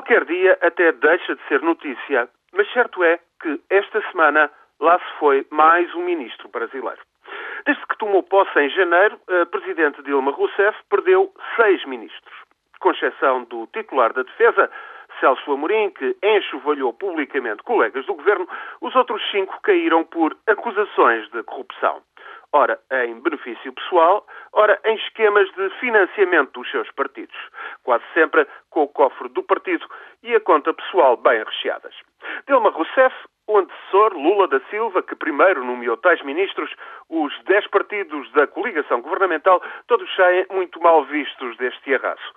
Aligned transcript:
Qualquer 0.00 0.24
dia 0.24 0.56
até 0.62 0.92
deixa 0.92 1.36
de 1.36 1.42
ser 1.46 1.60
notícia, 1.60 2.26
mas 2.54 2.72
certo 2.72 3.04
é 3.04 3.20
que 3.38 3.60
esta 3.68 4.00
semana 4.10 4.50
lá 4.80 4.98
se 4.98 5.18
foi 5.18 5.46
mais 5.50 5.94
um 5.94 6.02
ministro 6.02 6.48
brasileiro. 6.48 7.02
Desde 7.66 7.86
que 7.86 7.98
tomou 7.98 8.22
posse 8.22 8.58
em 8.58 8.70
janeiro, 8.70 9.20
a 9.28 9.44
presidente 9.44 10.02
Dilma 10.02 10.32
Rousseff 10.32 10.78
perdeu 10.88 11.30
seis 11.54 11.84
ministros, 11.84 12.34
com 12.80 12.92
exceção 12.92 13.44
do 13.44 13.66
titular 13.74 14.14
da 14.14 14.22
defesa, 14.22 14.70
Celso 15.20 15.52
Amorim, 15.52 15.90
que 15.90 16.16
enxovalhou 16.22 16.94
publicamente 16.94 17.62
colegas 17.62 18.06
do 18.06 18.14
governo, 18.14 18.48
os 18.80 18.96
outros 18.96 19.22
cinco 19.30 19.60
caíram 19.60 20.04
por 20.04 20.34
acusações 20.46 21.30
de 21.30 21.42
corrupção. 21.42 22.00
Ora 22.54 22.80
em 23.04 23.20
benefício 23.20 23.70
pessoal, 23.74 24.26
ora 24.52 24.78
em 24.84 24.94
esquemas 24.96 25.50
de 25.52 25.70
financiamento 25.80 26.52
dos 26.52 26.70
seus 26.70 26.90
partidos, 26.92 27.36
quase 27.82 28.04
sempre 28.14 28.46
com 28.70 28.82
o 28.82 28.88
cofre 28.88 29.28
do 29.28 29.42
partido 29.42 29.86
e 30.22 30.34
a 30.34 30.40
conta 30.40 30.72
pessoal 30.74 31.16
bem 31.16 31.42
recheadas. 31.42 31.94
Dilma 32.46 32.70
Rousseff, 32.70 33.14
o 33.46 33.58
antecessor 33.58 34.12
Lula 34.14 34.46
da 34.46 34.60
Silva, 34.70 35.02
que 35.02 35.16
primeiro 35.16 35.64
nomeou 35.64 35.96
tais 35.96 36.22
ministros, 36.22 36.70
os 37.08 37.32
dez 37.44 37.66
partidos 37.66 38.30
da 38.32 38.46
coligação 38.46 39.00
governamental, 39.00 39.60
todos 39.88 40.08
saem 40.14 40.46
muito 40.50 40.80
mal 40.80 41.04
vistos 41.04 41.56
deste 41.56 41.94
arraso. 41.94 42.32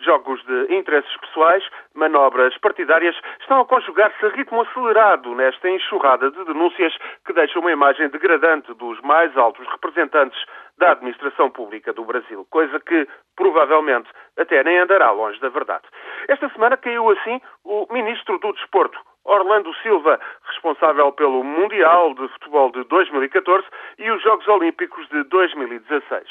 Jogos 0.00 0.42
de 0.44 0.74
interesses 0.74 1.16
pessoais, 1.18 1.62
manobras 1.94 2.56
partidárias, 2.58 3.14
estão 3.40 3.60
a 3.60 3.64
conjugar-se 3.64 4.26
a 4.26 4.30
ritmo 4.30 4.62
acelerado 4.62 5.34
nesta 5.34 5.68
enxurrada 5.68 6.30
de 6.30 6.44
denúncias 6.44 6.96
que 7.24 7.32
deixa 7.32 7.58
uma 7.58 7.70
imagem 7.70 8.08
degradante 8.08 8.72
dos 8.74 9.00
mais 9.02 9.36
altos 9.36 9.66
representantes 9.68 10.38
da 10.78 10.92
administração 10.92 11.50
pública 11.50 11.92
do 11.92 12.04
Brasil, 12.04 12.46
coisa 12.50 12.80
que 12.80 13.08
provavelmente 13.36 14.08
até 14.36 14.62
nem 14.64 14.78
andará 14.78 15.10
longe 15.10 15.40
da 15.40 15.48
verdade. 15.48 15.84
Esta 16.28 16.48
semana 16.50 16.76
caiu 16.76 17.10
assim 17.10 17.40
o 17.64 17.86
ministro 17.92 18.38
do 18.38 18.52
Desporto, 18.52 18.98
Orlando 19.24 19.72
Silva, 19.82 20.20
responsável 20.46 21.12
pelo 21.12 21.42
Mundial 21.44 22.14
de 22.14 22.28
Futebol 22.28 22.72
de 22.72 22.84
2014 22.84 23.66
e 23.98 24.10
os 24.10 24.22
Jogos 24.22 24.46
Olímpicos 24.48 25.08
de 25.08 25.22
2016 25.24 26.28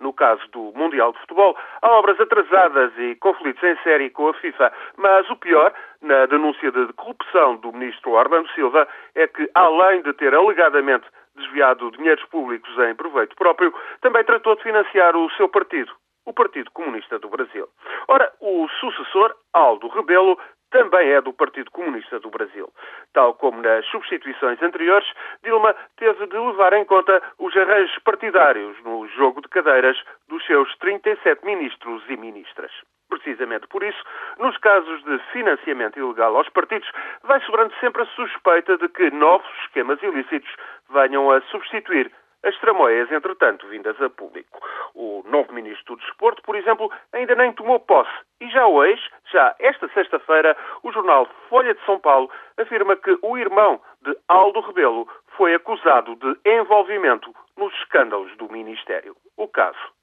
no 0.00 0.12
caso 0.12 0.42
do 0.52 0.72
Mundial 0.74 1.12
de 1.12 1.18
Futebol, 1.20 1.56
há 1.82 1.90
obras 1.90 2.20
atrasadas 2.20 2.92
e 2.98 3.14
conflitos 3.16 3.62
em 3.62 3.76
série 3.82 4.10
com 4.10 4.28
a 4.28 4.34
FIFA. 4.34 4.72
Mas 4.96 5.28
o 5.30 5.36
pior, 5.36 5.72
na 6.02 6.26
denúncia 6.26 6.70
de 6.70 6.92
corrupção 6.94 7.56
do 7.56 7.72
ministro 7.72 8.12
Orlando 8.12 8.48
Silva, 8.50 8.86
é 9.14 9.26
que, 9.26 9.48
além 9.54 10.02
de 10.02 10.12
ter 10.14 10.34
alegadamente 10.34 11.06
desviado 11.36 11.90
dinheiros 11.92 12.24
públicos 12.26 12.70
em 12.78 12.94
proveito 12.94 13.36
próprio, 13.36 13.72
também 14.00 14.24
tratou 14.24 14.56
de 14.56 14.62
financiar 14.62 15.16
o 15.16 15.30
seu 15.32 15.48
partido, 15.48 15.92
o 16.24 16.32
Partido 16.32 16.70
Comunista 16.72 17.18
do 17.18 17.28
Brasil. 17.28 17.68
Ora, 18.08 18.32
o 18.40 18.68
sucessor, 18.80 19.34
Aldo 19.52 19.88
Rebelo, 19.88 20.38
também 20.76 21.10
é 21.10 21.22
do 21.22 21.32
Partido 21.32 21.70
Comunista 21.70 22.20
do 22.20 22.28
Brasil. 22.28 22.70
Tal 23.14 23.32
como 23.32 23.62
nas 23.62 23.86
substituições 23.86 24.60
anteriores, 24.60 25.08
Dilma 25.42 25.74
teve 25.96 26.26
de 26.26 26.36
levar 26.36 26.74
em 26.74 26.84
conta 26.84 27.22
os 27.38 27.56
arranjos 27.56 27.98
partidários 28.00 28.76
no 28.84 29.08
jogo 29.08 29.40
de 29.40 29.48
cadeiras 29.48 29.96
dos 30.28 30.44
seus 30.44 30.76
37 30.76 31.46
ministros 31.46 32.02
e 32.10 32.16
ministras. 32.18 32.70
Precisamente 33.08 33.66
por 33.68 33.82
isso, 33.82 34.04
nos 34.38 34.58
casos 34.58 35.02
de 35.04 35.18
financiamento 35.32 35.98
ilegal 35.98 36.36
aos 36.36 36.48
partidos, 36.50 36.90
vai 37.22 37.40
sobrando 37.40 37.72
sempre 37.80 38.02
a 38.02 38.06
suspeita 38.06 38.76
de 38.76 38.88
que 38.90 39.10
novos 39.12 39.48
esquemas 39.62 40.02
ilícitos 40.02 40.54
venham 40.90 41.30
a 41.30 41.40
substituir 41.42 42.12
as 42.44 42.56
tramóias, 42.58 43.10
entretanto, 43.10 43.66
vindas 43.68 43.98
a 44.00 44.10
público. 44.10 44.60
O 44.94 45.24
novo 45.26 45.54
ministro 45.54 45.96
do 45.96 46.02
Desporto, 46.02 46.42
por 46.42 46.54
exemplo, 46.54 46.92
ainda 47.14 47.34
nem 47.34 47.52
tomou 47.52 47.80
posse. 47.80 48.12
E 48.40 48.50
já 48.50 48.66
hoje, 48.66 49.02
já 49.32 49.54
esta 49.58 49.88
sexta-feira, 49.88 50.56
o 50.82 50.92
jornal 50.92 51.26
Folha 51.48 51.74
de 51.74 51.84
São 51.86 51.98
Paulo 51.98 52.30
afirma 52.58 52.94
que 52.96 53.18
o 53.22 53.38
irmão 53.38 53.80
de 54.02 54.16
Aldo 54.28 54.60
Rebelo 54.60 55.08
foi 55.36 55.54
acusado 55.54 56.14
de 56.16 56.38
envolvimento 56.44 57.34
nos 57.56 57.72
escândalos 57.74 58.36
do 58.36 58.50
Ministério. 58.52 59.16
O 59.36 59.48
caso 59.48 59.95